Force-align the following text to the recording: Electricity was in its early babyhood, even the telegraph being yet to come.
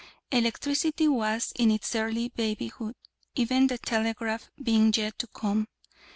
Electricity 0.31 1.07
was 1.07 1.53
in 1.55 1.69
its 1.69 1.95
early 1.95 2.29
babyhood, 2.29 2.95
even 3.35 3.67
the 3.67 3.77
telegraph 3.77 4.49
being 4.59 4.91
yet 4.95 5.19
to 5.19 5.27
come. 5.27 5.67